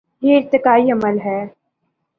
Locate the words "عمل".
0.91-1.17